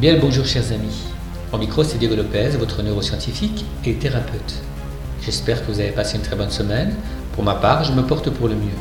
[0.00, 0.96] Bien le bonjour chers amis.
[1.52, 4.62] Au micro c'est Diego Lopez, votre neuroscientifique et thérapeute.
[5.20, 6.94] J'espère que vous avez passé une très bonne semaine.
[7.32, 8.78] Pour ma part, je me porte pour le mieux.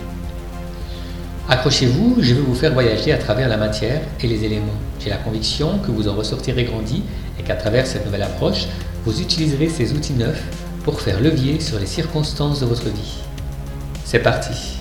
[1.49, 4.77] Accrochez-vous, je vais vous faire voyager à travers la matière et les éléments.
[4.99, 7.01] J'ai la conviction que vous en ressortirez grandi
[7.39, 8.67] et qu'à travers cette nouvelle approche,
[9.03, 10.43] vous utiliserez ces outils neufs
[10.83, 13.17] pour faire levier sur les circonstances de votre vie.
[14.05, 14.77] C'est parti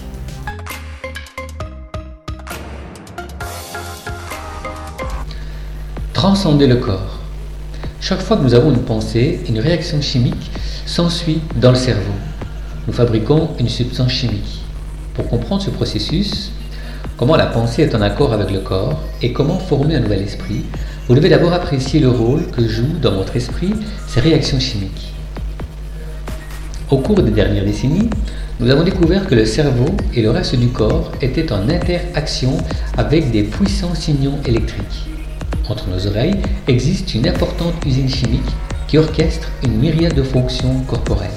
[6.17, 7.19] Transcender le corps.
[8.01, 10.51] Chaque fois que nous avons une pensée, une réaction chimique
[10.87, 12.15] s'ensuit dans le cerveau.
[12.87, 14.63] Nous fabriquons une substance chimique.
[15.13, 16.53] Pour comprendre ce processus,
[17.19, 20.65] comment la pensée est en accord avec le corps et comment former un nouvel esprit,
[21.07, 23.75] vous devez d'abord apprécier le rôle que jouent dans votre esprit
[24.09, 25.13] ces réactions chimiques.
[26.91, 28.09] Au cours des dernières décennies,
[28.59, 32.57] nous avons découvert que le cerveau et le reste du corps étaient en interaction
[32.97, 35.11] avec des puissants signaux électriques.
[35.69, 38.51] Entre nos oreilles existe une importante usine chimique
[38.87, 41.31] qui orchestre une myriade de fonctions corporelles.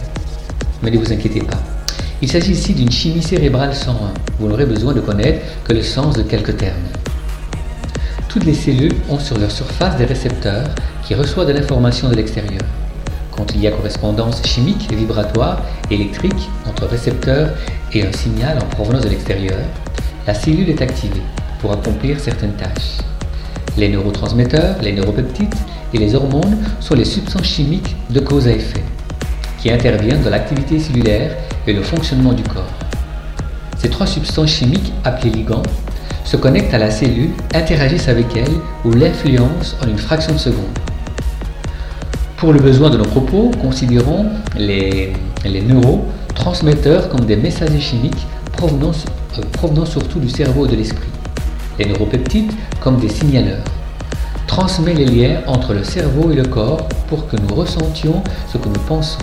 [0.84, 1.58] Mais ne vous inquiétez pas,
[2.22, 3.96] il s'agit ici d'une chimie cérébrale 101.
[4.40, 6.76] Vous n'aurez besoin de connaître que le sens de quelques termes.
[8.28, 10.68] Toutes les cellules ont sur leur surface des récepteurs
[11.04, 12.62] qui reçoivent de l'information de l'extérieur.
[13.32, 17.52] Quand il y a correspondance chimique, vibratoire, électrique entre récepteur
[17.94, 19.60] et un signal en provenance de l'extérieur,
[20.28, 21.24] la cellule est activée
[21.62, 22.98] pour accomplir certaines tâches.
[23.78, 25.56] Les neurotransmetteurs, les neuropeptides
[25.94, 28.84] et les hormones sont les substances chimiques de cause à effet,
[29.59, 31.36] qui interviennent dans l'activité cellulaire
[31.67, 32.73] et le fonctionnement du corps.
[33.78, 35.64] Ces trois substances chimiques, appelées ligands,
[36.26, 38.53] se connectent à la cellule, interagissent avec elle
[38.86, 40.78] ou l'influencent en une fraction de seconde.
[42.38, 45.14] Pour le besoin de nos propos, considérons les,
[45.45, 48.92] neurotransmetteurs comme des messagers chimiques provenant,
[49.38, 51.08] euh, provenant surtout du cerveau et de l'esprit
[51.80, 52.52] les neuropeptides
[52.82, 53.64] comme des signaleurs.
[54.48, 58.67] Transmet les liens entre le cerveau et le corps pour que nous ressentions ce que
[58.67, 59.20] nous pensons.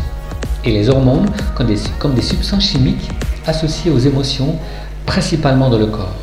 [0.65, 3.11] Et les hormones comme des, comme des substances chimiques
[3.47, 4.57] associées aux émotions,
[5.05, 6.17] principalement dans le corps.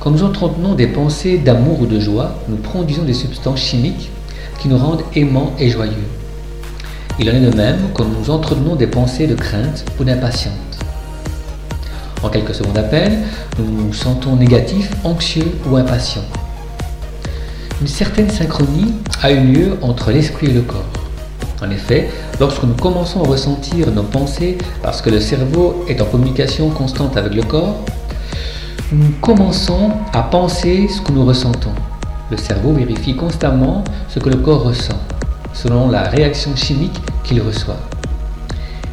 [0.00, 4.10] Quand nous entretenons des pensées d'amour ou de joie, nous produisons des substances chimiques
[4.58, 6.08] qui nous rendent aimants et joyeux.
[7.18, 10.69] Il en est de même quand nous entretenons des pensées de crainte ou d'impatience.
[12.22, 12.84] En quelques secondes à
[13.58, 16.24] nous nous sentons négatifs, anxieux ou impatients.
[17.80, 18.92] Une certaine synchronie
[19.22, 20.84] a eu lieu entre l'esprit et le corps.
[21.62, 26.04] En effet, lorsque nous commençons à ressentir nos pensées parce que le cerveau est en
[26.04, 27.76] communication constante avec le corps,
[28.92, 31.72] nous commençons à penser ce que nous ressentons.
[32.30, 34.98] Le cerveau vérifie constamment ce que le corps ressent,
[35.54, 37.78] selon la réaction chimique qu'il reçoit.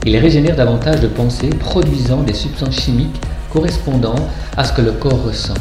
[0.08, 3.20] Il régénère davantage de pensées produisant des substances chimiques
[3.52, 4.16] correspondant
[4.56, 5.54] à ce que le corps ressent,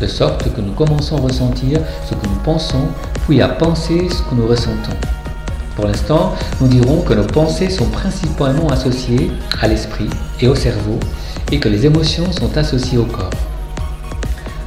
[0.00, 2.86] de sorte que nous commençons à ressentir ce que nous pensons,
[3.28, 4.96] puis à penser ce que nous ressentons.
[5.76, 9.30] Pour l'instant, nous dirons que nos pensées sont principalement associées
[9.60, 10.08] à l'esprit
[10.40, 10.98] et au cerveau
[11.52, 13.28] et que les émotions sont associées au corps.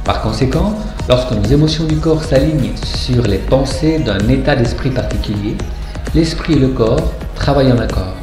[0.04, 0.76] Par conséquent,
[1.08, 5.56] lorsque nos émotions du corps s'alignent sur les pensées d'un état d'esprit particulier,
[6.14, 8.13] l'esprit et le corps travaillent en accord.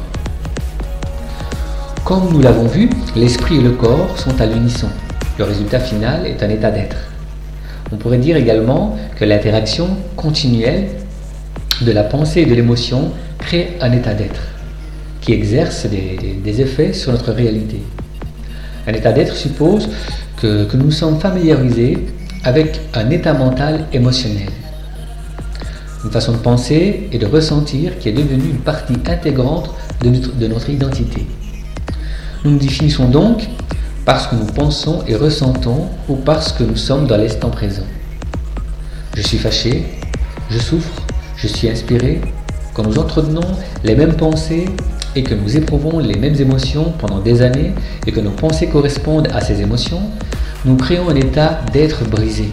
[2.12, 4.88] Comme nous l'avons vu, l'esprit et le corps sont à l'unisson.
[5.38, 6.98] Le résultat final est un état d'être.
[7.90, 10.88] On pourrait dire également que l'interaction continuelle
[11.80, 14.42] de la pensée et de l'émotion crée un état d'être
[15.22, 17.80] qui exerce des, effets sur notre réalité.
[18.86, 19.88] Un état d'être suppose
[20.36, 21.96] que, nous sommes familiarisés
[22.44, 24.50] avec un état mental émotionnel.
[26.04, 29.70] Une façon de penser et de ressentir qui est devenue une partie intégrante
[30.02, 31.24] de notre identité.
[32.44, 33.48] Nous nous définissons donc
[34.04, 37.84] parce que nous pensons et ressentons ou parce que nous sommes dans l'instant présent.
[39.16, 39.84] Je suis fâché,
[40.50, 41.02] je souffre,
[41.36, 42.20] je suis inspiré.
[42.74, 43.46] Quand nous entretenons
[43.84, 44.64] les mêmes pensées
[45.14, 47.74] et que nous éprouvons les mêmes émotions pendant des années
[48.08, 50.02] et que nos pensées correspondent à ces émotions,
[50.64, 52.50] nous créons un état d'être brisé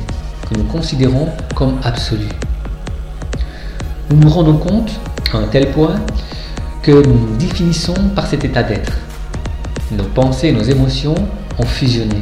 [0.47, 2.27] que nous considérons comme absolu.
[4.11, 4.91] Nous nous rendons compte
[5.33, 5.95] à un tel point
[6.83, 8.91] que nous nous définissons par cet état d'être
[9.91, 11.15] nos pensées et nos émotions
[11.57, 12.21] ont fusionné.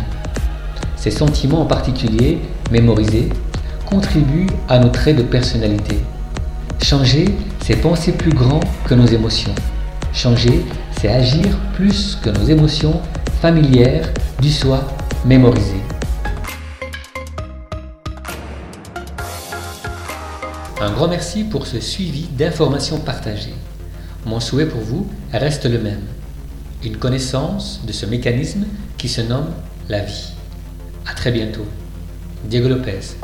[0.96, 2.40] Ces sentiments en particulier,
[2.72, 3.30] mémorisés,
[3.86, 5.98] contribuent à nos traits de personnalité.
[6.84, 7.26] Changer,
[7.62, 9.54] c'est penser plus grand que nos émotions.
[10.14, 10.66] Changer,
[11.00, 13.02] c'est agir plus que nos émotions
[13.42, 14.10] familières
[14.42, 14.88] du soi
[15.26, 15.76] mémorisé.
[20.80, 23.56] Un grand merci pour ce suivi d'informations partagées.
[24.26, 26.02] Mon souhait pour vous reste le même
[26.84, 28.66] une connaissance de ce mécanisme
[28.98, 29.50] qui se nomme
[29.90, 30.34] la vie.
[31.06, 31.66] A très bientôt.
[32.46, 33.18] Diego Lopez.